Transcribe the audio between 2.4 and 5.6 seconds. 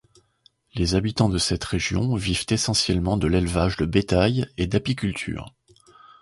essentiellement de l'élevage de bétail et d'apiculture.